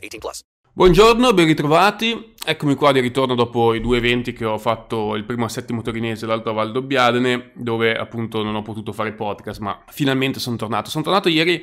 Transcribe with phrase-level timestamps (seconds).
[0.00, 0.40] 18 plus.
[0.72, 2.32] Buongiorno, ben ritrovati.
[2.44, 5.82] Eccomi qua di ritorno dopo i due eventi che ho fatto, il primo a Settimo
[5.82, 10.56] Torinese e l'altro a Valdobbiadene, dove appunto non ho potuto fare podcast, ma finalmente sono
[10.56, 10.88] tornato.
[10.88, 11.62] Sono tornato ieri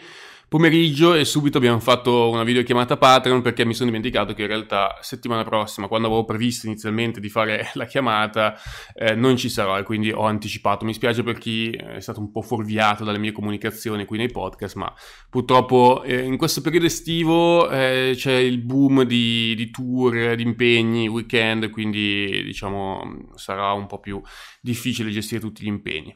[0.50, 4.98] pomeriggio e subito abbiamo fatto una videochiamata Patreon perché mi sono dimenticato che in realtà
[5.02, 8.58] settimana prossima, quando avevo previsto inizialmente di fare la chiamata,
[8.94, 10.86] eh, non ci sarò e quindi ho anticipato.
[10.86, 14.76] Mi spiace per chi è stato un po' fuorviato dalle mie comunicazioni qui nei podcast,
[14.76, 14.94] ma
[15.30, 21.08] purtroppo eh, in questo periodo estivo eh, c'è il boom di, di tour, di impegni,
[21.08, 24.22] weekend, quindi diciamo sarà un po' più
[24.62, 26.16] difficile gestire tutti gli impegni.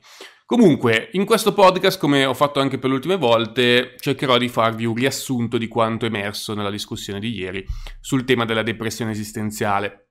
[0.51, 4.83] Comunque, in questo podcast, come ho fatto anche per le ultime volte, cercherò di farvi
[4.83, 7.65] un riassunto di quanto emerso nella discussione di ieri
[8.01, 10.09] sul tema della depressione esistenziale.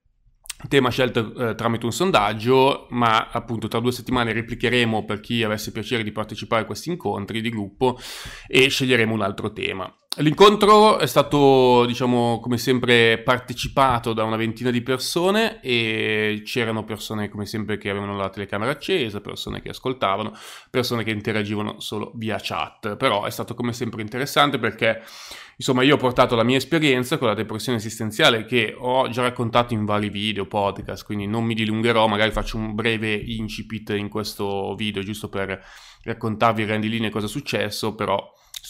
[0.66, 5.72] Tema scelto eh, tramite un sondaggio, ma appunto tra due settimane replicheremo per chi avesse
[5.72, 7.98] piacere di partecipare a questi incontri di gruppo
[8.46, 9.94] e sceglieremo un altro tema.
[10.16, 17.28] L'incontro è stato, diciamo, come sempre partecipato da una ventina di persone e c'erano persone,
[17.28, 20.32] come sempre, che avevano la telecamera accesa, persone che ascoltavano,
[20.68, 22.96] persone che interagivano solo via chat.
[22.96, 25.00] Però è stato come sempre interessante perché,
[25.56, 29.74] insomma, io ho portato la mia esperienza con la depressione esistenziale che ho già raccontato
[29.74, 34.74] in vari video, podcast, quindi non mi dilungherò, magari faccio un breve incipit in questo
[34.74, 35.64] video giusto per
[36.02, 38.20] raccontarvi in grandi linee cosa è successo, però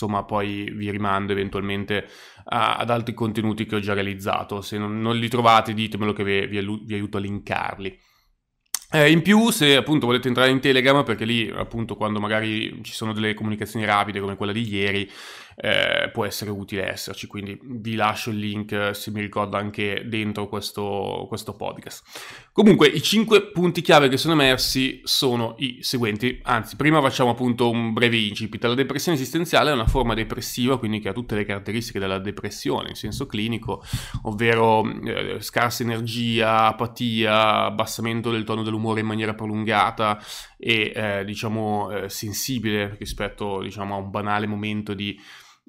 [0.00, 2.08] insomma poi vi rimando eventualmente
[2.44, 4.62] a, ad altri contenuti che ho già realizzato.
[4.62, 7.98] Se non, non li trovate ditemelo che vi, vi, vi aiuto a linkarli.
[8.92, 12.92] Eh, in più, se appunto volete entrare in Telegram, perché lì appunto quando magari ci
[12.92, 15.08] sono delle comunicazioni rapide come quella di ieri,
[15.62, 20.48] eh, può essere utile esserci, quindi vi lascio il link se mi ricordo anche dentro
[20.48, 22.48] questo, questo podcast.
[22.52, 27.68] Comunque i cinque punti chiave che sono emersi sono i seguenti, anzi prima facciamo appunto
[27.68, 28.64] un breve incipit.
[28.64, 32.88] La depressione esistenziale è una forma depressiva, quindi che ha tutte le caratteristiche della depressione
[32.88, 33.82] in senso clinico,
[34.22, 40.18] ovvero eh, scarsa energia, apatia, abbassamento del tono dell'umore in maniera prolungata
[40.56, 45.18] e eh, diciamo eh, sensibile rispetto diciamo, a un banale momento di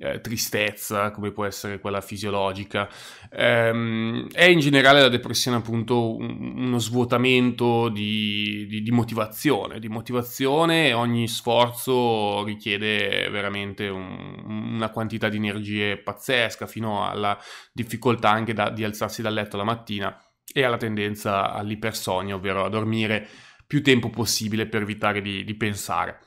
[0.01, 2.89] eh, tristezza, come può essere quella fisiologica.
[3.31, 9.87] Ehm, è in generale la depressione appunto un, uno svuotamento di, di, di, motivazione, di
[9.89, 17.37] motivazione e ogni sforzo richiede veramente un, una quantità di energie pazzesca fino alla
[17.71, 20.17] difficoltà anche da, di alzarsi dal letto la mattina
[20.51, 23.27] e alla tendenza all'ipersonia, ovvero a dormire
[23.67, 26.19] più tempo possibile per evitare di, di pensare.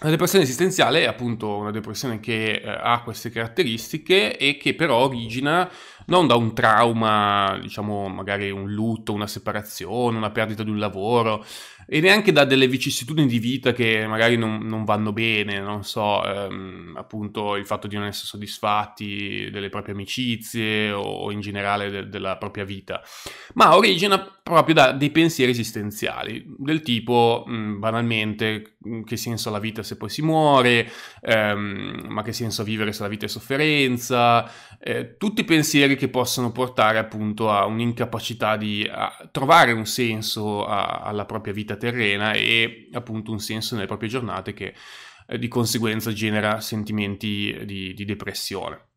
[0.00, 4.98] La depressione esistenziale è appunto una depressione che eh, ha queste caratteristiche e che però
[4.98, 5.68] origina
[6.06, 11.44] non da un trauma, diciamo magari un lutto, una separazione, una perdita di un lavoro
[11.90, 16.24] e neanche da delle vicissitudini di vita che magari non, non vanno bene, non so,
[16.24, 22.08] ehm, appunto il fatto di non essere soddisfatti delle proprie amicizie o in generale de-
[22.08, 23.02] della propria vita,
[23.54, 29.58] ma origina proprio da dei pensieri esistenziali, del tipo mh, banalmente che senso ha la
[29.58, 30.90] vita se poi si muore,
[31.22, 36.08] ehm, ma che senso ha vivere se la vita è sofferenza, eh, tutti pensieri che
[36.08, 38.88] possono portare appunto a un'incapacità di
[39.30, 44.52] trovare un senso a, alla propria vita terrena e appunto un senso nelle proprie giornate
[44.52, 44.74] che
[45.26, 48.87] eh, di conseguenza genera sentimenti di, di depressione.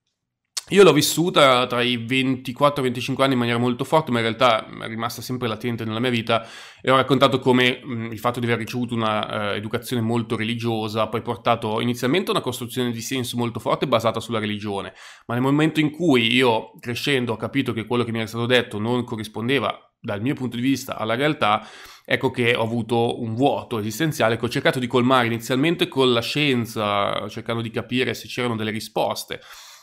[0.72, 4.20] Io l'ho vissuta tra i 24 e i 25 anni in maniera molto forte, ma
[4.20, 6.48] in realtà è rimasta sempre latente nella mia vita.
[6.82, 11.08] E ho raccontato come mh, il fatto di aver ricevuto un'educazione uh, molto religiosa ha
[11.10, 14.94] poi portato inizialmente a una costruzione di senso molto forte basata sulla religione,
[15.26, 18.46] ma nel momento in cui io crescendo ho capito che quello che mi era stato
[18.46, 21.68] detto non corrispondeva dal mio punto di vista alla realtà,
[22.06, 26.22] ecco che ho avuto un vuoto esistenziale che ho cercato di colmare inizialmente con la
[26.22, 29.42] scienza, cercando di capire se c'erano delle risposte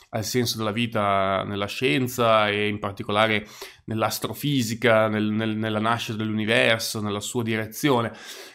[0.09, 3.47] al senso della vita nella scienza e in particolare
[3.85, 8.11] nell'astrofisica, nel, nel, nella nascita dell'universo, nella sua direzione.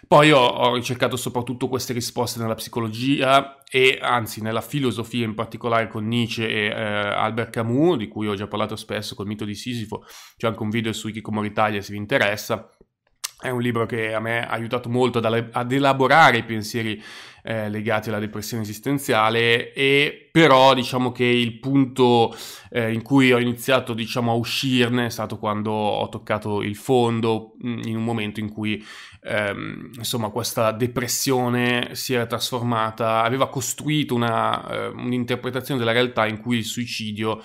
[0.07, 5.89] Poi ho, ho, ricercato soprattutto queste risposte nella psicologia e anzi nella filosofia, in particolare
[5.89, 9.55] con Nietzsche e eh, Albert Camus, di cui ho già parlato spesso col mito di
[9.55, 10.05] Sisifo.
[10.37, 12.69] C'è anche un video su Wikikomori Italia se vi interessa.
[13.45, 16.99] È un libro che a me ha aiutato molto ad, elaborare i pensieri
[17.43, 22.35] eh, legati alla depressione esistenziale e però diciamo che il punto
[22.71, 27.53] eh, in cui ho iniziato diciamo a uscirne è stato quando ho toccato il fondo
[27.63, 28.83] mm, in un momento in cui
[29.23, 36.41] ehm, insomma questa depressione si era trasformata aveva costruito una, eh, un'interpretazione della realtà in
[36.41, 37.43] cui il suicidio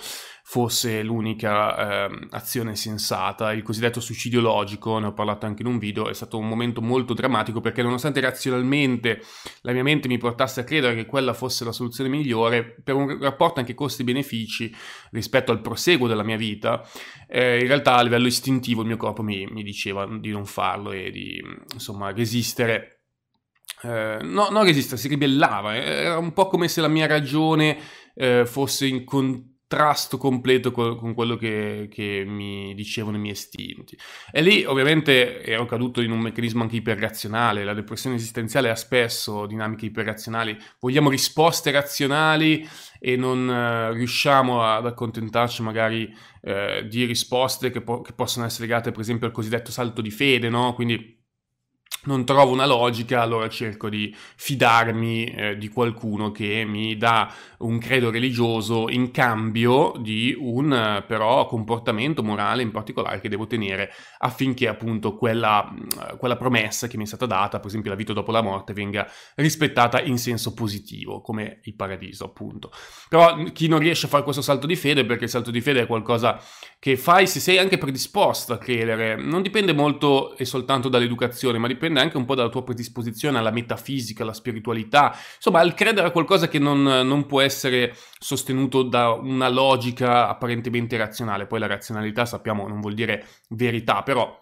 [0.49, 3.53] fosse l'unica eh, azione sensata.
[3.53, 6.81] Il cosiddetto suicidio logico, ne ho parlato anche in un video, è stato un momento
[6.81, 9.21] molto drammatico perché nonostante razionalmente
[9.61, 13.19] la mia mente mi portasse a credere che quella fosse la soluzione migliore, per un
[13.21, 14.75] rapporto anche costi-benefici
[15.11, 16.81] rispetto al proseguo della mia vita,
[17.27, 20.91] eh, in realtà a livello istintivo il mio corpo mi, mi diceva di non farlo
[20.91, 21.39] e di
[21.73, 23.03] insomma resistere.
[23.83, 27.77] Eh, no, non resistere, si ribellava, era un po' come se la mia ragione
[28.15, 33.33] eh, fosse in contatto contrasto completo con, con quello che, che, mi dicevano i miei
[33.33, 33.95] istinti.
[34.31, 39.45] E lì ovviamente ero caduto in un meccanismo anche iperrazionale, la depressione esistenziale ha spesso
[39.45, 42.67] dinamiche iperrazionali, vogliamo risposte razionali
[42.99, 46.11] e non uh, riusciamo ad accontentarci magari
[46.41, 50.11] uh, di risposte che, po- che possono essere legate per esempio al cosiddetto salto di
[50.11, 50.73] fede, no?
[50.73, 51.18] Quindi
[52.09, 57.77] non trovo una logica, allora cerco di fidarmi eh, di qualcuno che mi dà un
[57.77, 63.91] credo religioso in cambio di un eh, però comportamento morale in particolare che devo tenere
[64.19, 68.13] affinché appunto quella, mm, quella, promessa che mi è stata data, per esempio la vita
[68.13, 72.71] dopo la morte, venga rispettata in senso positivo, come il paradiso appunto.
[73.07, 75.81] Però chi non riesce a fare questo salto di fede, perché il salto di fede
[75.81, 76.41] è qualcosa
[76.79, 81.67] che fai se sei anche predisposto a credere, non dipende molto e soltanto dall'educazione, ma
[81.67, 86.11] dipende anche un po' dalla tua predisposizione alla metafisica, alla spiritualità, insomma al credere a
[86.11, 91.47] qualcosa che non, non può essere sostenuto da una logica apparentemente razionale.
[91.47, 94.41] Poi la razionalità sappiamo non vuol dire verità, però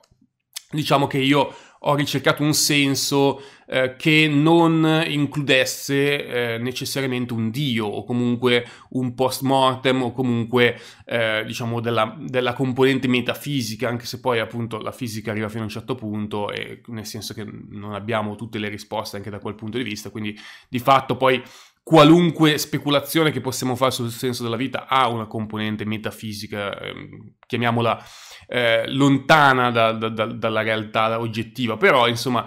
[0.69, 7.86] diciamo che io ho ricercato un senso eh, che non includesse eh, necessariamente un dio
[7.86, 14.22] o comunque un post mortem o comunque eh, diciamo della, della, componente metafisica anche se
[14.22, 17.94] poi appunto la fisica arriva fino a un certo punto e nel senso che non
[17.94, 20.38] abbiamo tutte le risposte anche da quel punto di vista quindi
[20.70, 21.44] di fatto poi
[21.88, 28.04] qualunque speculazione che possiamo fare sul senso della vita ha una componente metafisica, ehm, chiamiamola
[28.45, 32.45] eh, lontana da, da, da, dalla realtà oggettiva, però insomma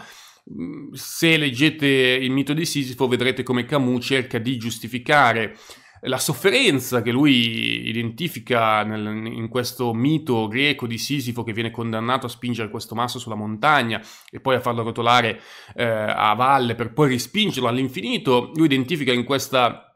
[0.93, 5.57] se leggete il mito di Sisifo vedrete come Camus cerca di giustificare
[6.03, 12.27] la sofferenza che lui identifica nel, in questo mito greco di Sisifo che viene condannato
[12.27, 14.01] a spingere questo masso sulla montagna
[14.31, 15.41] e poi a farlo rotolare
[15.75, 19.90] eh, a valle per poi rispingerlo all'infinito, lui identifica in questa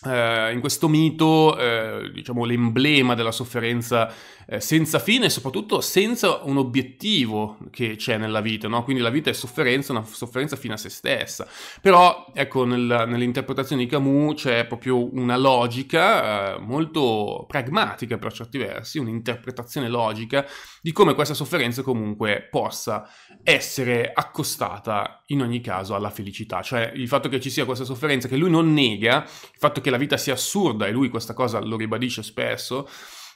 [0.00, 4.08] Uh, in questo mito, uh, diciamo, l'emblema della sofferenza
[4.46, 8.84] uh, senza fine e soprattutto senza un obiettivo che c'è nella vita, no?
[8.84, 11.48] Quindi la vita è sofferenza, una sofferenza fine a se stessa.
[11.80, 18.98] Però, ecco, nel, nell'interpretazione di Camus c'è proprio una logica molto pragmatica per certi versi,
[18.98, 20.46] un'interpretazione logica
[20.80, 23.08] di come questa sofferenza comunque possa
[23.42, 26.62] essere accostata in ogni caso alla felicità.
[26.62, 29.86] Cioè, il fatto che ci sia questa sofferenza che lui non nega, il fatto che
[29.88, 32.88] che la vita sia assurda, e lui questa cosa lo ribadisce spesso,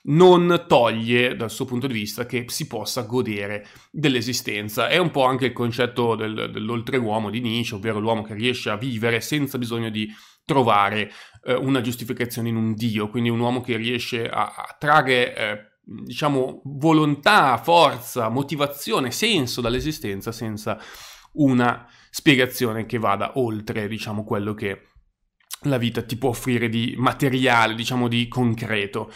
[0.05, 4.89] non toglie dal suo punto di vista che si possa godere dell'esistenza.
[4.89, 8.77] È un po' anche il concetto del, dell'oltreuomo di Nietzsche, ovvero l'uomo che riesce a
[8.77, 10.09] vivere senza bisogno di
[10.45, 11.11] trovare
[11.45, 15.59] eh, una giustificazione in un Dio, quindi un uomo che riesce a, a trarre, eh,
[15.83, 20.79] diciamo, volontà, forza, motivazione, senso dall'esistenza senza
[21.35, 24.89] una spiegazione che vada oltre, diciamo, quello che
[25.65, 29.11] la vita ti può offrire di materiale, diciamo di concreto.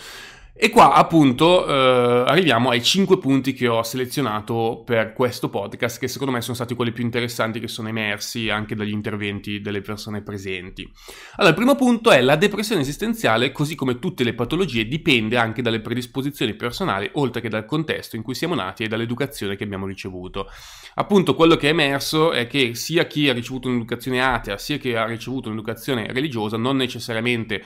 [0.59, 6.09] E qua appunto eh, arriviamo ai 5 punti che ho selezionato per questo podcast, che
[6.09, 10.23] secondo me sono stati quelli più interessanti che sono emersi anche dagli interventi delle persone
[10.23, 10.91] presenti.
[11.35, 15.61] Allora, il primo punto è la depressione esistenziale, così come tutte le patologie, dipende anche
[15.61, 19.85] dalle predisposizioni personali, oltre che dal contesto in cui siamo nati e dall'educazione che abbiamo
[19.85, 20.49] ricevuto.
[20.95, 24.95] Appunto, quello che è emerso è che sia chi ha ricevuto un'educazione atea, sia chi
[24.95, 27.63] ha ricevuto un'educazione religiosa, non necessariamente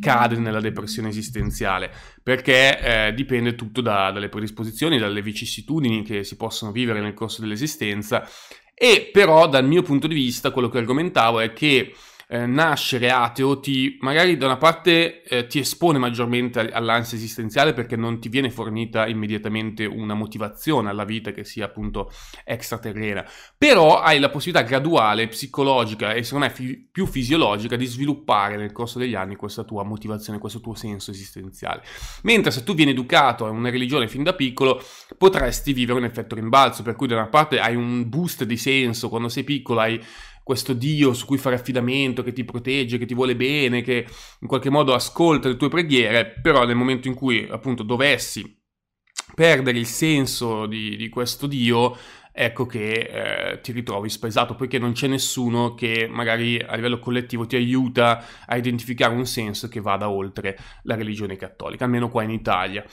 [0.00, 1.92] cade nella depressione esistenziale
[2.26, 7.40] perché eh, dipende tutto da, dalle predisposizioni, dalle vicissitudini che si possono vivere nel corso
[7.40, 8.28] dell'esistenza.
[8.74, 11.94] E però dal mio punto di vista quello che argomentavo è che
[12.28, 17.94] eh, nascere ateo ti, magari da una parte eh, ti espone maggiormente all'ansia esistenziale perché
[17.94, 22.10] non ti viene fornita immediatamente una motivazione alla vita che sia appunto
[22.44, 23.24] extraterrena,
[23.56, 28.72] però hai la possibilità graduale, psicologica e secondo me fi- più fisiologica di sviluppare nel
[28.72, 31.82] corso degli anni questa tua motivazione, questo tuo senso esistenziale.
[32.22, 34.82] Mentre se tu vieni educato a una religione fin da piccolo,
[35.16, 39.08] potresti vivere un effetto rimbalzo, per cui da una parte hai un boost di senso,
[39.08, 40.02] quando sei piccolo hai
[40.46, 44.06] questo Dio su cui fare affidamento, che ti protegge, che ti vuole bene, che
[44.42, 48.56] in qualche modo ascolta le tue preghiere, però nel momento in cui appunto dovessi
[49.34, 51.96] perdere il senso di, di questo Dio,
[52.30, 57.44] ecco che eh, ti ritrovi spaesato, poiché non c'è nessuno che magari a livello collettivo
[57.44, 62.30] ti aiuta a identificare un senso che vada oltre la religione cattolica, almeno qua in
[62.30, 62.84] Italia.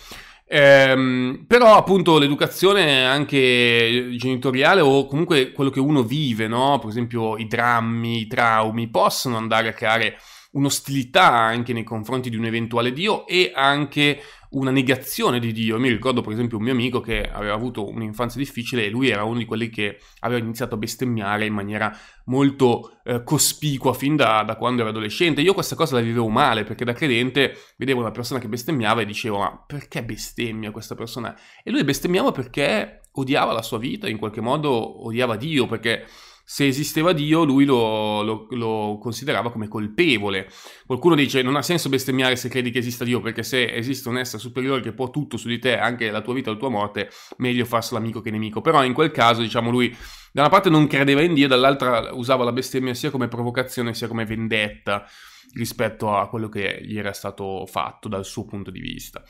[0.56, 6.78] Ehm, però appunto l'educazione anche genitoriale o comunque quello che uno vive, no?
[6.78, 10.20] Per esempio i drammi, i traumi possono andare a creare
[10.52, 14.22] un'ostilità anche nei confronti di un eventuale Dio e anche
[14.54, 15.80] una negazione di Dio.
[15.80, 19.24] Mi ricordo per esempio un mio amico che aveva avuto un'infanzia difficile e lui era
[19.24, 21.96] uno di quelli che aveva iniziato a bestemmiare in maniera
[22.26, 25.42] molto eh, cospicua fin da, da, quando era adolescente.
[25.42, 29.06] Io questa cosa la vivevo male perché da credente vedevo una persona che bestemmiava e
[29.06, 31.38] dicevo ma perché bestemmia questa persona?
[31.64, 36.06] E lui bestemmiava perché odiava la sua vita, in qualche modo odiava Dio perché
[36.46, 40.50] se esisteva Dio, lui lo, lo, lo, considerava come colpevole.
[40.86, 44.18] Qualcuno dice: Non ha senso bestemmiare se credi che esista Dio, perché se esiste un
[44.18, 46.70] essere superiore che può tutto su di te, anche la tua vita e la tua
[46.70, 48.62] morte, meglio farselo amico che nemico.
[48.62, 49.96] Però in quel caso, diciamo, lui
[50.34, 54.08] da una parte non credeva in Dio, dall'altra usava la bestemmia sia come provocazione sia
[54.08, 55.06] come vendetta
[55.54, 59.24] rispetto a quello che gli era stato fatto dal suo punto di vista.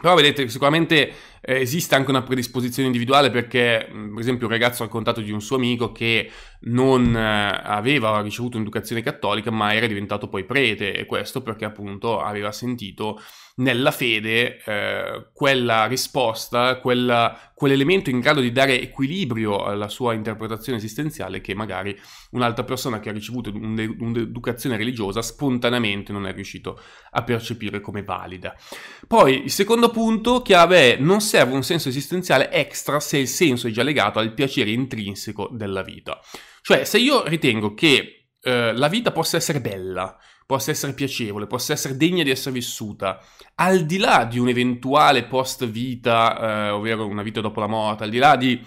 [0.00, 4.86] Però vedete, sicuramente esiste anche una predisposizione individuale perché, mm, per esempio, un ragazzo ha
[4.86, 6.30] raccontato di un suo amico che
[6.62, 12.20] non eh, aveva ricevuto un'educazione cattolica ma era diventato poi prete e questo perché appunto
[12.20, 13.18] aveva sentito
[13.56, 20.78] nella fede eh, quella risposta, quella, quell'elemento in grado di dare equilibrio alla sua interpretazione
[20.78, 21.98] esistenziale che magari
[22.30, 26.80] un'altra persona che ha ricevuto un'educazione religiosa spontaneamente non è riuscito
[27.10, 28.54] a percepire come valida.
[29.06, 33.68] Poi il secondo punto chiave è non serve un senso esistenziale extra se il senso
[33.68, 36.20] è già legato al piacere intrinseco della vita.
[36.60, 41.72] Cioè se io ritengo che eh, la vita possa essere bella, possa essere piacevole, possa
[41.72, 43.20] essere degna di essere vissuta,
[43.54, 48.10] al di là di un'eventuale post vita, eh, ovvero una vita dopo la morte, al
[48.10, 48.60] di là di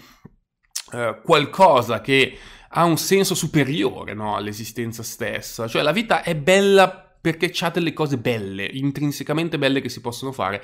[0.92, 2.38] eh, qualcosa che
[2.76, 7.94] ha un senso superiore no, all'esistenza stessa, cioè la vita è bella perché ha delle
[7.94, 10.62] cose belle, intrinsecamente belle che si possono fare.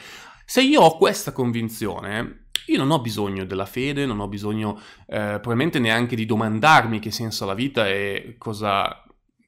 [0.51, 5.39] Se io ho questa convinzione, io non ho bisogno della fede, non ho bisogno eh,
[5.39, 9.05] probabilmente neanche di domandarmi che senso ha la vita e cosa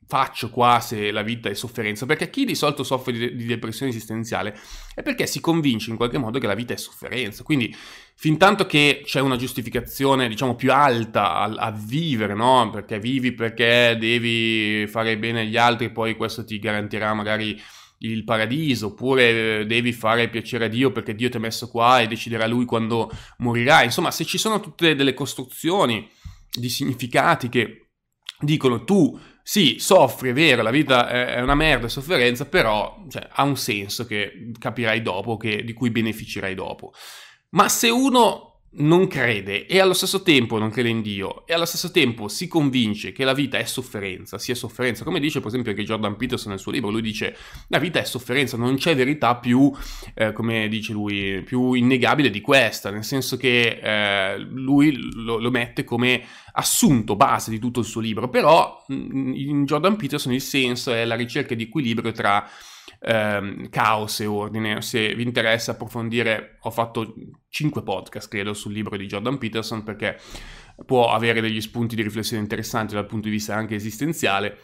[0.06, 2.06] faccio qua se la vita è sofferenza?
[2.06, 4.56] Perché chi di solito soffre di, di, depressione esistenziale
[4.94, 7.42] è perché si convince in qualche modo che la vita è sofferenza.
[7.42, 7.74] Quindi,
[8.14, 12.70] fin tanto che c'è una giustificazione, diciamo, più alta a, a vivere, no?
[12.70, 17.60] Perché vivi perché devi fare bene agli altri, poi questo ti garantirà magari
[18.02, 22.06] il paradiso, oppure devi fare piacere a Dio perché Dio ti ha messo qua e
[22.06, 23.84] deciderà lui quando morirai.
[23.84, 26.08] Insomma, se ci sono tutte delle costruzioni
[26.50, 27.90] di significati che
[28.40, 33.28] dicono tu sì, soffri, è vero, la vita è una merda, è sofferenza, però cioè,
[33.30, 36.92] ha un senso che capirai dopo, che, di cui beneficerai dopo.
[37.50, 41.66] Ma se uno non crede e allo stesso tempo non crede in Dio e allo
[41.66, 45.72] stesso tempo si convince che la vita è sofferenza, sia sofferenza, come dice per esempio
[45.72, 47.36] anche Jordan Peterson nel suo libro, lui dice
[47.68, 49.70] la vita è sofferenza, non c'è verità più,
[50.14, 55.50] eh, come dice lui, più innegabile di questa, nel senso che eh, lui lo, lo,
[55.50, 60.92] mette come assunto base di tutto il suo libro, però in Jordan Peterson il senso
[60.92, 62.48] è la ricerca di equilibrio tra
[63.00, 64.80] ehm, caos e ordine.
[64.82, 67.14] Se vi interessa approfondire, ho fatto
[67.48, 70.18] 5 podcast, credo, sul libro di Jordan Peterson perché
[70.86, 74.58] può avere degli spunti di riflessione interessanti dal punto di vista anche esistenziale.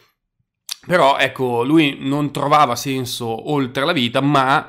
[0.85, 4.67] Però ecco, lui non trovava senso oltre la vita, ma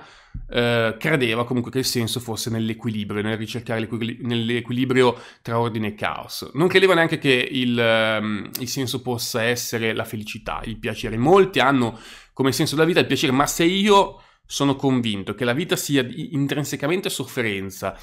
[0.49, 6.51] eh, credeva comunque che il senso fosse nell'equilibrio, nel ricercare l'equilibrio tra ordine e caos.
[6.55, 11.17] Non credeva neanche che il, um, il senso possa essere la felicità, il piacere.
[11.17, 11.99] Molti hanno
[12.41, 16.03] come senso della vita il piacere, ma se io sono convinto che la vita sia
[16.09, 17.95] intrinsecamente sofferenza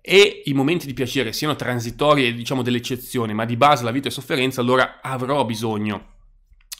[0.00, 3.92] e i momenti di piacere siano transitori e diciamo delle eccezioni, ma di base la
[3.92, 6.14] vita è sofferenza, allora avrò bisogno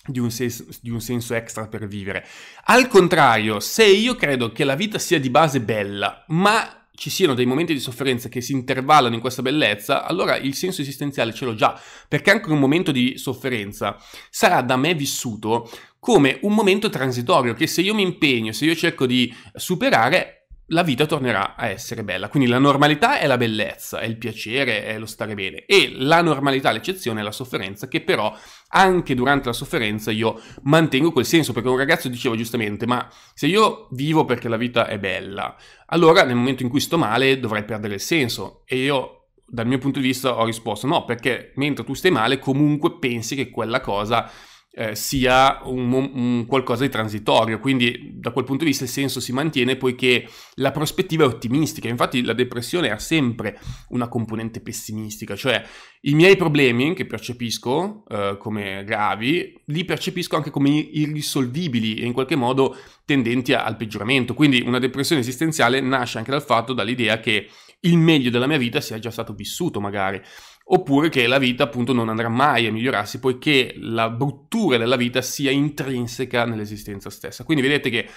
[0.04, 2.26] di un, senso, di un, senso, extra per vivere.
[2.64, 7.35] Al contrario, se io credo che la vita sia di base bella, ma ci siano
[7.35, 11.44] dei momenti di sofferenza che si intervallano in questa bellezza, allora il senso esistenziale ce
[11.44, 13.97] l'ho già, perché anche un momento di sofferenza
[14.30, 15.68] sarà da me vissuto
[16.04, 20.82] come un momento transitorio che se io mi impegno, se io cerco di superare, la
[20.82, 22.28] vita tornerà a essere bella.
[22.28, 26.20] Quindi la normalità è la bellezza, è il piacere, è lo stare bene e la
[26.20, 28.37] normalità, l'eccezione, è la sofferenza che però
[28.68, 33.46] anche durante la sofferenza io mantengo quel senso perché un ragazzo diceva giustamente ma se
[33.46, 35.56] io vivo perché la vita è bella,
[35.87, 39.78] allora nel momento in cui sto male dovrei perdere il senso e io dal mio
[39.78, 43.80] punto di vista ho risposto no perché mentre tu stai male comunque pensi che quella
[43.80, 44.30] cosa
[44.76, 49.21] eh, sia un, un, qualcosa di transitorio, quindi da quel punto di vista il senso
[49.21, 53.59] si mantiene poiché la prospettiva è ottimistica, infatti la depressione ha sempre
[53.90, 55.64] una componente pessimistica, cioè
[56.06, 62.12] i miei problemi che percepisco eh, come gravi, li percepisco anche come irrisolvibili e in
[62.12, 67.49] qualche modo tendenti al peggioramento, quindi una depressione esistenziale nasce anche dal fatto, dall'idea che
[67.80, 70.20] il meglio della mia vita sia già stato vissuto magari
[70.66, 75.23] oppure che la vita appunto non andrà mai a migliorarsi poiché la bruttura della vita
[75.23, 77.44] sia intrinseca nell'esistenza stessa.
[77.44, 78.08] Quindi vedete che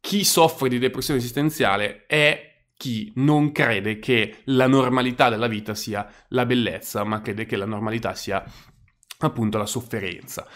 [0.00, 2.49] chi soffre di depressione esistenziale è
[2.80, 7.66] chi non crede che la normalità della vita sia la bellezza, ma crede che la
[7.66, 8.42] normalità sia
[9.18, 10.48] appunto la sofferenza.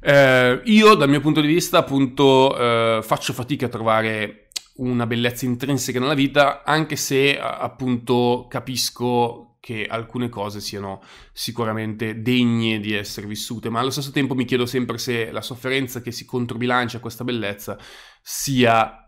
[0.00, 4.48] Eh, io dal mio punto di vista appunto eh, faccio fatica a trovare
[4.78, 11.00] una bellezza intrinseca nella vita, anche se appunto capisco che alcune cose siano
[11.32, 16.02] sicuramente degne di essere vissute, ma allo stesso tempo mi chiedo sempre se la sofferenza
[16.02, 17.78] che si controbilancia a questa bellezza
[18.20, 18.99] sia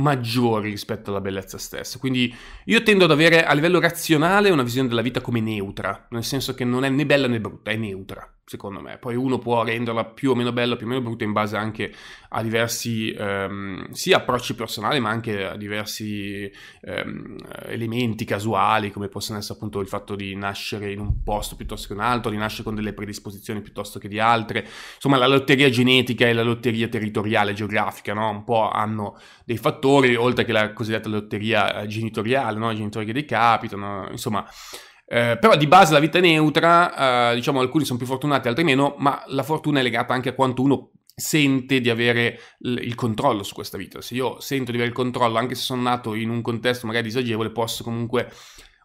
[0.00, 1.98] maggiore rispetto alla bellezza stessa.
[1.98, 6.24] Quindi io tendo ad avere a livello razionale una visione della vita come neutra, nel
[6.24, 8.98] senso che non è né bella né brutta, è neutra secondo me.
[8.98, 11.94] Poi uno può renderla più o meno bella, più o meno brutta in base anche
[12.30, 19.38] a diversi ehm, sia approcci personali, ma anche a diversi ehm, elementi casuali, come possono
[19.38, 22.64] essere appunto il fatto di nascere in un posto piuttosto che un altro, di nascere
[22.64, 24.66] con delle predisposizioni piuttosto che di altre.
[24.94, 28.30] Insomma, la lotteria genetica e la lotteria territoriale geografica, no?
[28.30, 32.72] Un po' hanno dei fattori, oltre che la cosiddetta lotteria genitoriale, no?
[32.72, 34.44] I genitori che decapitano, insomma
[35.12, 38.62] eh, però di base la vita è neutra, eh, diciamo alcuni sono più fortunati, altri
[38.62, 42.94] meno, ma la fortuna è legata anche a quanto uno sente di avere l- il
[42.94, 44.00] controllo su questa vita.
[44.00, 47.08] Se io sento di avere il controllo, anche se sono nato in un contesto magari
[47.08, 48.30] disagevole, posso comunque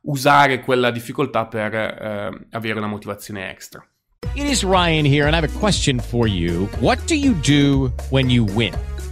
[0.01, 3.87] usare quella difficoltà per eh, avere una motivazione extra.
[4.33, 6.67] It is Ryan here and I have a question for you.
[6.79, 8.73] What do you do when you win?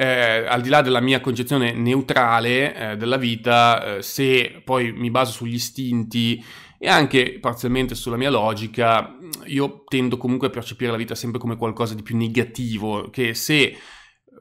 [0.00, 5.10] eh, al di là della mia concezione neutrale eh, della vita, eh, se poi mi
[5.10, 6.42] baso sugli istinti
[6.78, 11.58] e anche parzialmente sulla mia logica, io tendo comunque a percepire la vita sempre come
[11.58, 13.76] qualcosa di più negativo, che se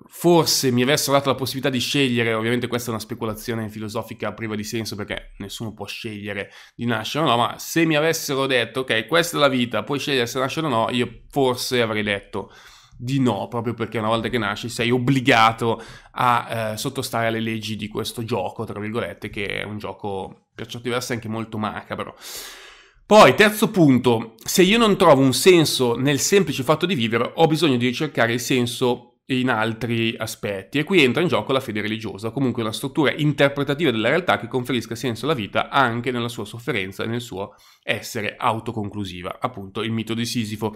[0.07, 4.55] forse mi avessero dato la possibilità di scegliere, ovviamente questa è una speculazione filosofica priva
[4.55, 8.81] di senso perché nessuno può scegliere di nascere o no, ma se mi avessero detto
[8.81, 12.49] ok, questa è la vita, puoi scegliere se nascere o no, io forse avrei detto
[13.01, 15.81] di no, proprio perché una volta che nasci sei obbligato
[16.11, 20.67] a eh, sottostare alle leggi di questo gioco, tra virgolette, che è un gioco per
[20.67, 22.17] certi versi anche molto macabro.
[23.05, 27.47] Poi, terzo punto, se io non trovo un senso nel semplice fatto di vivere, ho
[27.47, 31.81] bisogno di ricercare il senso in altri aspetti e qui entra in gioco la fede
[31.81, 36.45] religiosa, comunque una struttura interpretativa della realtà che conferisca senso alla vita anche nella sua
[36.45, 40.75] sofferenza e nel suo essere autoconclusiva, appunto il mito di Sisifo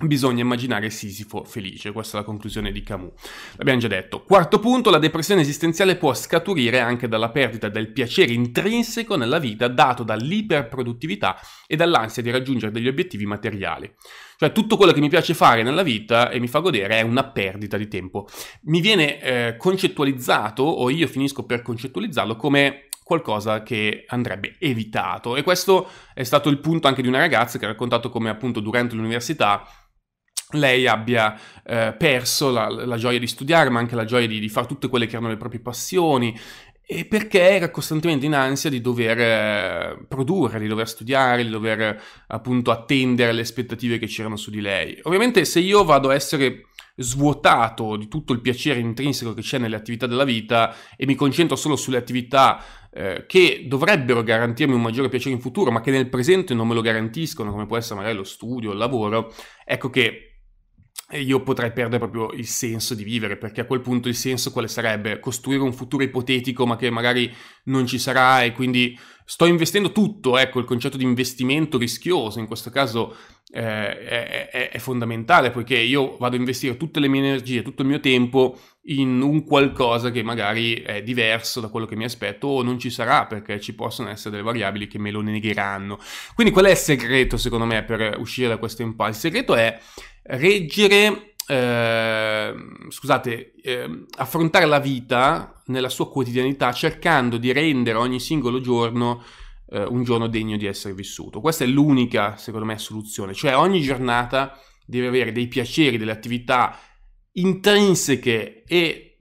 [0.00, 3.14] Bisogna immaginare Sisifo felice, questa è la conclusione di Camus.
[3.56, 4.22] L'abbiamo già detto.
[4.22, 9.66] Quarto punto, la depressione esistenziale può scaturire anche dalla perdita del piacere intrinseco nella vita
[9.66, 13.92] dato dall'iperproduttività e dall'ansia di raggiungere degli obiettivi materiali.
[14.36, 17.24] Cioè tutto quello che mi piace fare nella vita e mi fa godere è una
[17.24, 18.28] perdita di tempo.
[18.62, 25.34] Mi viene eh, concettualizzato, o io finisco per concettualizzarlo, come qualcosa che andrebbe evitato.
[25.34, 28.60] E questo è stato il punto anche di una ragazza che ha raccontato come appunto
[28.60, 29.66] durante l'università
[30.52, 34.48] lei abbia eh, perso la, la, gioia di studiare, ma anche la gioia di, di
[34.48, 36.38] fare tutte quelle che erano le proprie passioni,
[36.90, 42.00] e perché era costantemente in ansia di dover eh, produrre, di dover studiare, di dover
[42.28, 44.98] appunto attendere le aspettative che c'erano su di lei.
[45.02, 49.76] Ovviamente se io vado a essere svuotato di tutto il piacere intrinseco che c'è nelle
[49.76, 55.10] attività della vita e mi concentro solo sulle attività eh, che dovrebbero garantirmi un maggiore
[55.10, 58.16] piacere in futuro, ma che nel presente non me lo garantiscono, come può essere magari
[58.16, 59.34] lo studio, il lavoro,
[59.64, 60.27] ecco che
[61.12, 64.68] io potrei perdere proprio il senso di vivere, perché a quel punto il senso quale
[64.68, 65.20] sarebbe?
[65.20, 70.36] Costruire un futuro ipotetico ma che magari non ci sarà e quindi sto investendo tutto,
[70.36, 73.14] ecco il concetto di investimento rischioso in questo caso
[73.50, 77.82] eh, è, è, è, fondamentale poiché io vado a investire tutte le mie energie, tutto
[77.82, 82.46] il mio tempo in un qualcosa che magari è diverso da quello che mi aspetto
[82.46, 85.98] o non ci sarà perché ci possono essere delle variabili che me lo negheranno.
[86.34, 89.28] Quindi qual è il segreto secondo me per uscire da questo impasse?
[89.28, 89.78] Il segreto è
[90.28, 92.54] reggere, eh,
[92.88, 99.22] scusate, eh, affrontare la vita nella sua quotidianità cercando di rendere ogni singolo giorno
[99.70, 101.40] eh, un giorno degno di essere vissuto.
[101.40, 106.78] Questa è l'unica, secondo me, soluzione, cioè ogni giornata deve avere dei piaceri, delle attività
[107.32, 109.18] intrinseche e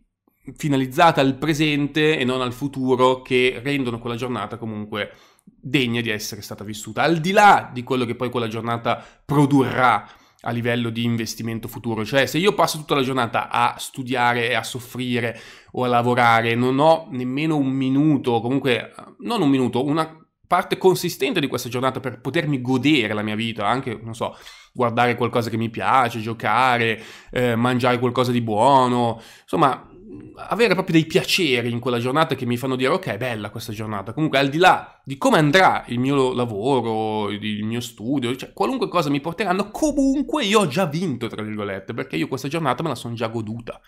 [0.55, 5.11] finalizzate al presente e non al futuro che rendono quella giornata comunque
[5.43, 10.09] degna di essere stata vissuta, al di là di quello che poi quella giornata produrrà
[10.41, 12.05] a livello di investimento futuro.
[12.05, 15.39] Cioè, se io passo tutta la giornata a studiare a soffrire
[15.71, 21.39] o a lavorare, non ho nemmeno un minuto, comunque non un minuto, una parte consistente
[21.39, 24.35] di questa giornata per potermi godere la mia vita, anche, non so,
[24.73, 29.89] guardare qualcosa che mi piace, giocare, eh, mangiare qualcosa di buono, insomma,
[30.49, 33.73] avere proprio dei piaceri in quella giornata che mi fanno dire ok, è bella questa
[33.73, 34.13] giornata.
[34.13, 38.87] Comunque, al di là di come andrà il mio lavoro, il mio studio, cioè qualunque
[38.87, 42.89] cosa mi porteranno, comunque io ho già vinto, tra virgolette, perché io questa giornata me
[42.89, 43.79] la sono già goduta.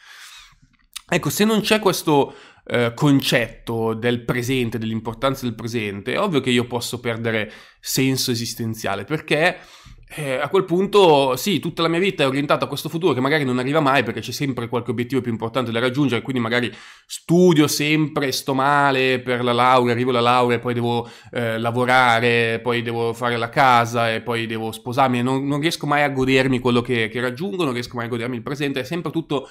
[1.12, 6.52] Ecco, se non c'è questo eh, concetto del presente, dell'importanza del presente, è ovvio che
[6.52, 9.58] io posso perdere senso esistenziale, perché
[10.12, 13.20] eh, a quel punto sì, tutta la mia vita è orientata a questo futuro che
[13.20, 16.74] magari non arriva mai perché c'è sempre qualche obiettivo più importante da raggiungere, quindi magari
[17.06, 22.60] studio sempre, sto male per la laurea, arrivo alla laurea e poi devo eh, lavorare,
[22.60, 26.58] poi devo fare la casa e poi devo sposarmi non, non riesco mai a godermi
[26.58, 29.48] quello che, che raggiungo, non riesco mai a godermi il presente, è sempre tutto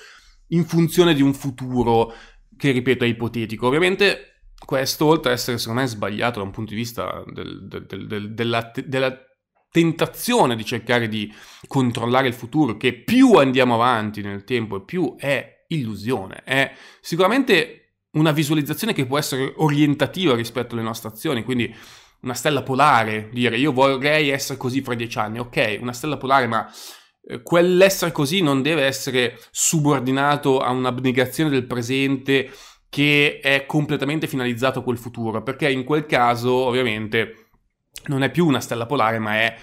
[0.49, 2.13] in funzione di un futuro
[2.57, 3.69] che ripeto è ipotetico.
[3.69, 8.07] Ovviamente questo, oltre ad essere secondo me sbagliato da un punto di vista del, del,
[8.07, 9.28] del, della, della
[9.71, 11.33] tentazione di cercare di
[11.67, 17.89] controllare il futuro, che più andiamo avanti nel tempo e più è illusione, è sicuramente
[18.13, 21.75] una visualizzazione che può essere orientativa rispetto alle nostre azioni, quindi
[22.21, 26.47] una stella polare, dire io vorrei essere così fra dieci anni, ok, una stella polare,
[26.47, 26.69] ma
[27.23, 32.51] eh, quell'essere così non deve essere subordinato a un'abnegazione del presente
[32.89, 37.48] che è completamente finalizzato a quel futuro, perché in quel caso ovviamente
[38.09, 39.57] non è più una stella polare, ma è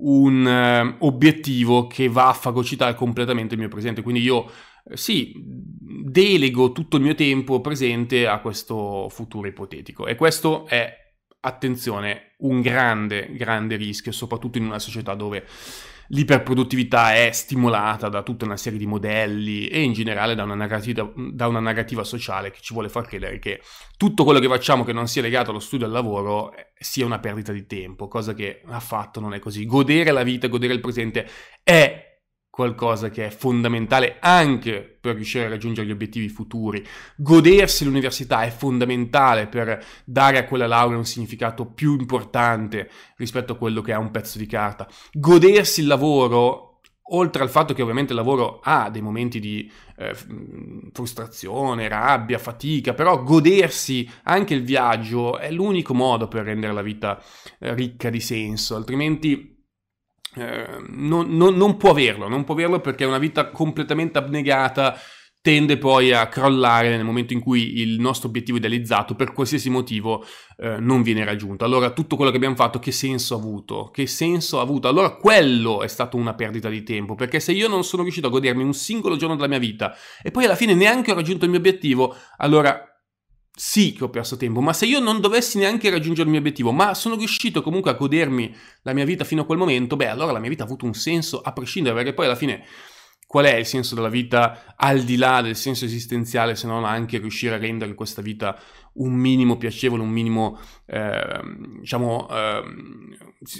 [0.00, 4.02] un uh, obiettivo che va a fagocitare completamente il mio presente.
[4.02, 4.50] Quindi io
[4.82, 10.06] uh, sì, delego tutto il mio tempo presente a questo futuro ipotetico.
[10.06, 10.92] E questo è,
[11.40, 15.44] attenzione, un grande, grande rischio, soprattutto in una società dove
[16.08, 21.10] l'iperproduttività è stimolata da tutta una serie di modelli e in generale da una, narrativa,
[21.14, 23.60] da una narrativa sociale che ci vuole far credere che
[23.96, 27.04] tutto quello che facciamo che non sia legato allo studio e al lavoro eh, sia
[27.04, 29.66] una perdita di tempo, cosa che affatto non è così.
[29.66, 31.28] Godere la vita, godere il presente
[31.62, 32.07] è
[32.58, 36.84] qualcosa che è fondamentale anche per riuscire a raggiungere gli obiettivi futuri.
[37.14, 43.56] Godersi l'università è fondamentale per dare a quella laurea un significato più importante rispetto a
[43.56, 44.88] quello che ha un pezzo di carta.
[45.12, 50.16] Godersi il lavoro oltre al fatto che ovviamente il lavoro ha dei momenti di eh,
[50.92, 57.22] frustrazione, rabbia, fatica, però godersi anche il viaggio è l'unico modo per rendere la vita
[57.60, 59.57] eh, ricca di senso, altrimenti
[60.38, 64.98] eh, non, non, non, può averlo, non può averlo perché una vita completamente abnegata
[65.40, 70.24] tende poi a crollare nel momento in cui il nostro obiettivo idealizzato per qualsiasi motivo
[70.58, 71.64] eh, non viene raggiunto.
[71.64, 73.90] Allora tutto quello che abbiamo fatto che senso ha avuto?
[73.92, 74.88] Che senso ha avuto?
[74.88, 78.30] Allora quello è stato una perdita di tempo, perché se io non sono riuscito a
[78.30, 81.50] godermi un singolo giorno della mia vita e poi alla fine neanche ho raggiunto il
[81.50, 82.87] mio obiettivo, allora
[83.58, 86.70] sì che ho perso tempo, ma se io non dovessi neanche raggiungere il mio obiettivo,
[86.70, 90.30] ma sono riuscito comunque a godermi la mia vita fino a quel momento, beh, allora
[90.30, 92.64] la mia vita ha avuto un senso a prescindere, perché poi alla fine
[93.26, 97.18] qual è il senso della vita al di là del senso esistenziale, se non anche
[97.18, 98.56] riuscire a rendere questa vita
[98.94, 101.40] un minimo piacevole, un minimo, eh,
[101.80, 102.62] diciamo, eh,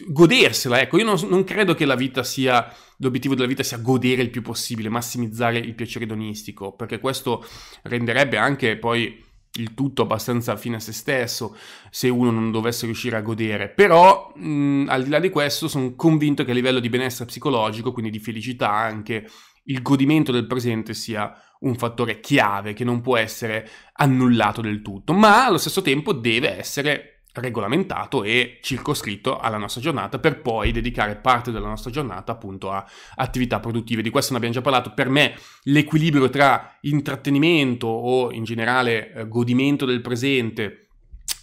[0.06, 0.80] godersela.
[0.80, 4.30] Ecco, io non, non, credo che la vita sia, l'obiettivo della vita sia godere il
[4.30, 7.44] più possibile, massimizzare il piacere edonistico, perché questo
[7.82, 9.26] renderebbe anche poi
[9.60, 11.56] il tutto abbastanza fine a se stesso
[11.90, 13.68] se uno non dovesse riuscire a godere.
[13.68, 17.92] Però, mh, al di là di questo, sono convinto che a livello di benessere psicologico,
[17.92, 19.28] quindi di felicità anche,
[19.64, 25.12] il godimento del presente sia un fattore chiave che non può essere annullato del tutto,
[25.12, 31.16] ma allo stesso tempo deve essere regolamentato e circoscritto alla nostra giornata per poi dedicare
[31.16, 32.84] parte della nostra giornata appunto a
[33.16, 34.02] attività produttive.
[34.02, 34.92] Di questo ne abbiamo già parlato.
[34.94, 40.88] Per me l'equilibrio tra intrattenimento o in generale eh, godimento del presente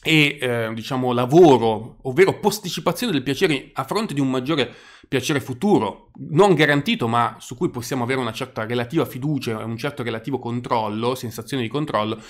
[0.07, 4.71] e eh, diciamo lavoro, ovvero posticipazione del piacere a fronte di un maggiore
[5.07, 9.77] piacere futuro, non garantito, ma su cui possiamo avere una certa relativa fiducia e un
[9.77, 12.21] certo relativo controllo, sensazione di controllo,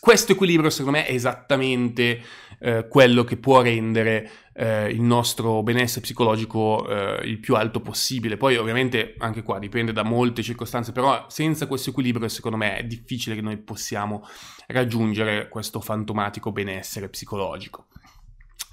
[0.00, 2.22] questo equilibrio secondo me è esattamente
[2.60, 8.36] eh, quello che può rendere eh, il nostro benessere psicologico eh, il più alto possibile.
[8.36, 12.84] Poi ovviamente anche qua dipende da molte circostanze, però senza questo equilibrio secondo me è
[12.84, 14.26] difficile che noi possiamo
[14.66, 17.86] raggiungere questo fantomatico benessere psicologico.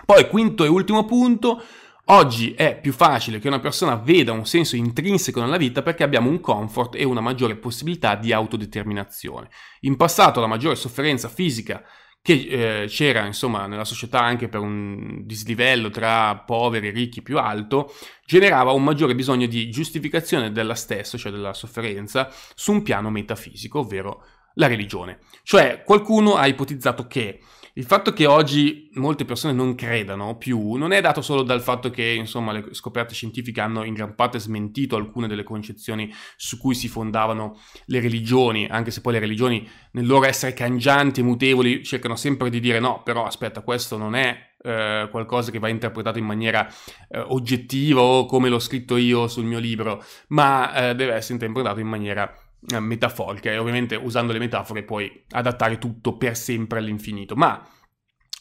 [0.06, 1.62] Poi quinto e ultimo punto,
[2.07, 6.29] Oggi è più facile che una persona veda un senso intrinseco nella vita perché abbiamo
[6.29, 9.49] un comfort e una maggiore possibilità di autodeterminazione.
[9.81, 11.83] In passato la maggiore sofferenza fisica
[12.21, 17.39] che eh, c'era insomma nella società anche per un dislivello tra poveri e ricchi più
[17.39, 17.91] alto,
[18.23, 23.79] generava un maggiore bisogno di giustificazione della stessa, cioè della sofferenza, su un piano metafisico,
[23.79, 24.23] ovvero
[24.55, 25.19] la religione.
[25.41, 27.41] Cioè qualcuno ha ipotizzato che
[27.77, 31.89] il fatto che oggi molte persone non credano più non è dato solo dal fatto
[31.89, 36.73] che, insomma, le scoperte scientifiche hanno in gran parte smentito alcune delle concezioni su cui
[36.73, 41.83] si fondavano le religioni, anche se poi le religioni, nel loro essere cangianti e mutevoli,
[41.83, 46.17] cercano sempre di dire no, però aspetta, questo non è eh, qualcosa che va interpretato
[46.17, 46.67] in maniera
[47.09, 51.81] eh, oggettiva o come l'ho scritto io sul mio libro, ma eh, deve essere interpretato
[51.81, 52.33] in maniera
[52.80, 57.36] metaforica e ovviamente usando le metafore puoi adattare tutto per sempre all'infinito.
[57.36, 57.62] Ma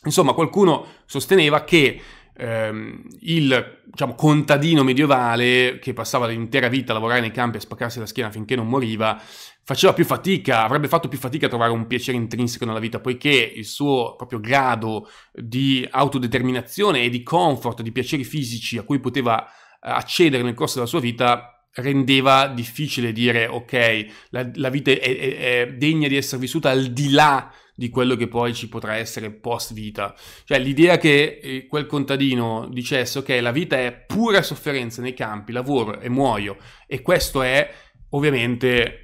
[0.04, 2.00] insomma qualcuno sosteneva che
[2.36, 7.98] ehm, il diciamo, contadino medievale che passava l'intera vita a lavorare nei campi a spaccarsi
[7.98, 9.20] la schiena finché non moriva
[9.64, 13.30] faceva più fatica, avrebbe fatto più fatica a trovare un piacere intrinseco nella vita, poiché
[13.30, 19.46] il suo proprio grado di autodeterminazione e di comfort, di piaceri fisici a cui poteva
[19.80, 25.36] accedere nel corso della sua vita rendeva difficile dire ok, la, la vita è, è,
[25.36, 29.30] è, degna di essere vissuta al di là di quello che poi ci potrà essere
[29.30, 30.14] post vita.
[30.44, 35.52] Cioè l'idea che eh, quel contadino dicesse ok, la vita è pura sofferenza nei campi,
[35.52, 36.56] lavoro e muoio
[36.86, 37.72] e questo è
[38.10, 39.03] ovviamente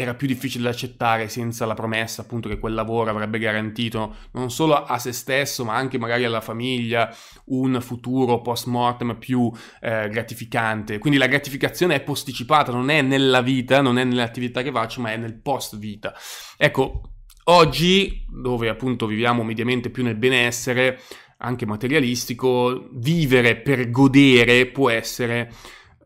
[0.00, 4.48] era più difficile da accettare senza la promessa appunto che quel lavoro avrebbe garantito non
[4.48, 7.12] solo a se stesso ma anche magari alla famiglia
[7.46, 10.98] un futuro post mortem più eh, gratificante.
[10.98, 15.10] Quindi la gratificazione è posticipata, non è nella vita, non è nell'attività che faccio ma
[15.10, 16.14] è nel post vita.
[16.56, 21.00] Ecco, oggi dove appunto viviamo mediamente più nel benessere,
[21.38, 25.50] anche materialistico, vivere per godere può essere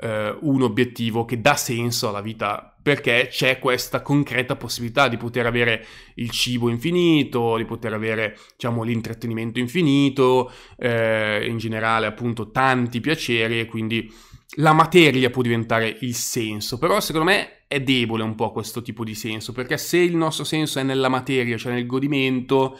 [0.02, 5.46] eh, un obiettivo che dà senso alla vita perché c'è questa concreta possibilità di poter
[5.46, 13.00] avere il cibo infinito, di poter avere diciamo, l'intrattenimento infinito, eh, in generale appunto tanti
[13.00, 14.12] piaceri e quindi
[14.56, 19.04] la materia può diventare il senso, però secondo me è debole un po' questo tipo
[19.04, 22.76] di senso, perché se il nostro senso è nella materia, cioè nel godimento,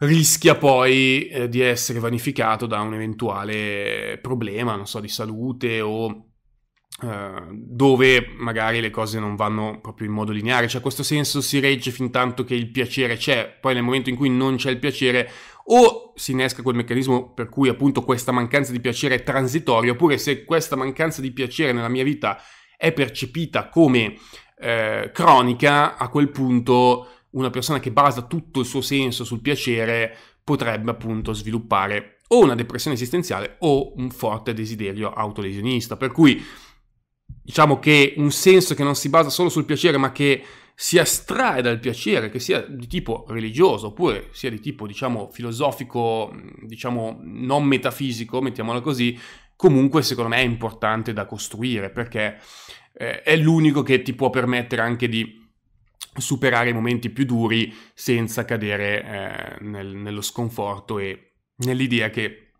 [0.00, 6.24] rischia poi eh, di essere vanificato da un eventuale problema, non so, di salute o
[7.02, 11.58] Uh, dove magari le cose non vanno proprio in modo lineare, cioè questo senso si
[11.58, 14.78] regge fin tanto che il piacere c'è, poi nel momento in cui non c'è il
[14.78, 15.30] piacere
[15.66, 20.18] o si innesca quel meccanismo per cui appunto questa mancanza di piacere è transitoria, oppure
[20.18, 22.38] se questa mancanza di piacere nella mia vita
[22.76, 24.16] è percepita come
[24.58, 30.16] eh, cronica, a quel punto una persona che basa tutto il suo senso sul piacere
[30.42, 36.42] potrebbe appunto sviluppare o una depressione esistenziale o un forte desiderio autolesionista, per cui
[37.42, 40.42] diciamo che un senso che non si basa solo sul piacere, ma che
[40.74, 46.34] si astrae dal piacere, che sia di tipo religioso oppure sia di tipo, diciamo, filosofico,
[46.62, 49.18] diciamo, non metafisico, mettiamola così,
[49.56, 52.38] comunque secondo me è importante da costruire perché
[52.94, 55.39] eh, è l'unico che ti può permettere anche di
[56.20, 62.50] superare i momenti più duri senza cadere eh, nel, nello sconforto e nell'idea che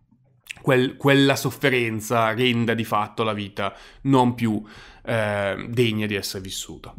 [0.60, 4.62] quel, quella sofferenza renda di fatto la vita non più
[5.04, 6.94] eh, degna di essere vissuta.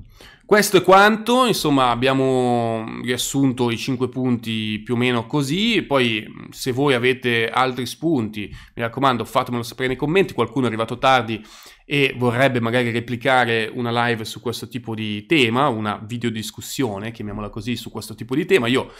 [0.52, 6.74] Questo è quanto, insomma abbiamo riassunto i cinque punti più o meno così, poi se
[6.74, 11.42] voi avete altri spunti, mi raccomando fatemelo sapere nei commenti, qualcuno è arrivato tardi
[11.86, 17.78] e vorrebbe magari replicare una live su questo tipo di tema, una videodiscussione, chiamiamola così,
[17.78, 18.92] su questo tipo di tema, io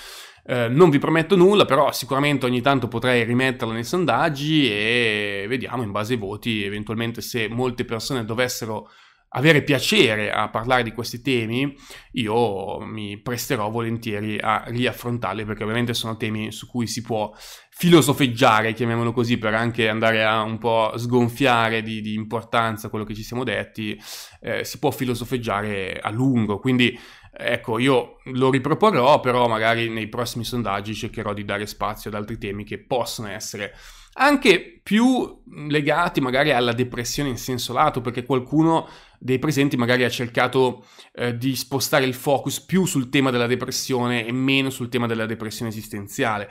[0.46, 5.84] eh, non vi prometto nulla, però sicuramente ogni tanto potrei rimetterla nei sondaggi e vediamo
[5.84, 8.90] in base ai voti, eventualmente se molte persone dovessero
[9.34, 11.76] avere piacere a parlare di questi temi,
[12.14, 17.32] io mi presterò volentieri a riaffrontarli perché ovviamente sono temi su cui si può
[17.70, 23.16] filosofeggiare, chiamiamolo così, per anche andare a un po' sgonfiare di, di importanza quello che
[23.16, 24.00] ci siamo detti,
[24.42, 26.98] eh, si può filosofeggiare a lungo, quindi
[27.34, 32.38] ecco, io lo riproporrò, però magari nei prossimi sondaggi cercherò di dare spazio ad altri
[32.38, 33.74] temi che possono essere
[34.14, 38.88] anche più legati magari alla depressione in senso lato, perché qualcuno
[39.20, 44.26] dei presenti magari ha cercato eh, di spostare il focus più sul tema della depressione
[44.26, 46.50] e meno sul tema della depressione esistenziale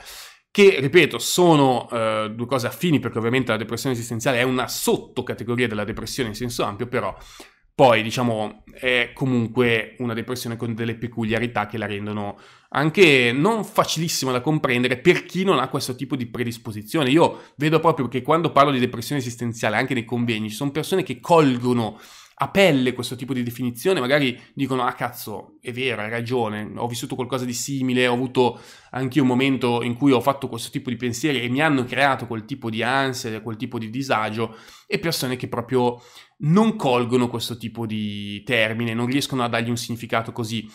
[0.52, 5.68] che, ripeto, sono eh, due cose affini perché ovviamente la depressione esistenziale è una sottocategoria
[5.68, 7.16] della depressione in senso ampio, però
[7.80, 12.38] poi, diciamo, è comunque una depressione con delle peculiarità che la rendono
[12.72, 17.08] anche non facilissima da comprendere per chi non ha questo tipo di predisposizione.
[17.08, 21.02] Io vedo proprio che quando parlo di depressione esistenziale, anche nei convegni, ci sono persone
[21.02, 21.98] che colgono
[22.42, 26.88] a pelle questo tipo di definizione, magari dicono, ah cazzo, è vero, hai ragione, ho
[26.88, 28.58] vissuto qualcosa di simile, ho avuto
[28.92, 32.26] anche un momento in cui ho fatto questo tipo di pensieri e mi hanno creato
[32.26, 36.00] quel tipo di ansia, quel tipo di disagio, e persone che proprio
[36.38, 40.66] non colgono questo tipo di termine, non riescono a dargli un significato così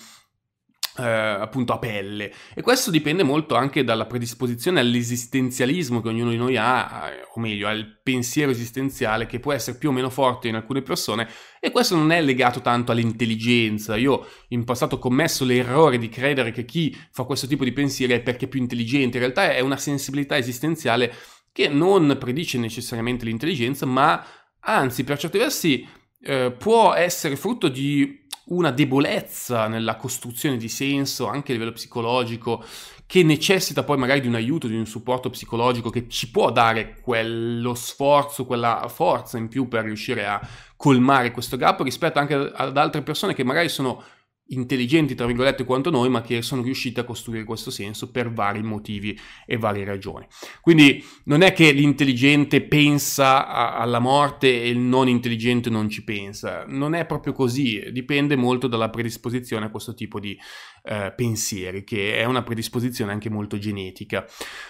[0.97, 2.31] eh, appunto a pelle.
[2.53, 7.39] E questo dipende molto anche dalla predisposizione all'esistenzialismo che ognuno di noi ha eh, o
[7.39, 11.27] meglio al pensiero esistenziale che può essere più o meno forte in alcune persone
[11.59, 13.97] e questo non è legato tanto all'intelligenza.
[13.97, 18.13] Io in passato ho commesso l'errore di credere che chi fa questo tipo di pensieri
[18.13, 19.17] è perché è più intelligente.
[19.17, 21.13] In realtà è una sensibilità esistenziale
[21.51, 24.25] che non predice necessariamente l'intelligenza ma
[24.59, 25.87] anzi per certi versi
[26.21, 32.63] eh, può essere frutto di una debolezza nella costruzione di senso anche a livello psicologico
[33.07, 36.97] che necessita poi magari di un aiuto, di un supporto psicologico che ci può dare
[37.01, 40.41] quello sforzo, quella forza in più per riuscire a
[40.75, 44.03] colmare questo gap rispetto anche ad altre persone che magari sono
[44.47, 48.61] intelligenti, tra virgolette, quanto noi, ma che sono riusciti a costruire questo senso per vari
[48.61, 50.27] motivi e varie ragioni.
[50.61, 56.03] Quindi non è che l'intelligente pensa a, alla morte e il non intelligente non ci
[56.03, 60.37] pensa, non è proprio così, dipende molto dalla predisposizione a questo tipo di
[60.85, 64.25] eh, pensieri, che è una predisposizione anche molto genetica.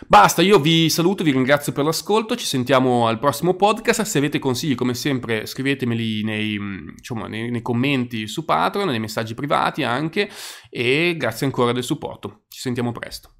[0.07, 4.39] Basta, io vi saluto, vi ringrazio per l'ascolto, ci sentiamo al prossimo podcast, se avete
[4.39, 6.57] consigli come sempre scrivetemeli nei,
[6.95, 10.29] diciamo, nei, nei commenti su Patreon, nei messaggi privati, anche
[10.69, 12.43] e grazie ancora del supporto.
[12.47, 13.31] Ci sentiamo presto.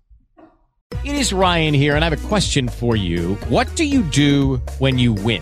[1.03, 3.38] It is Ryan here and I have a question for you.
[3.49, 5.41] What do you do when you win?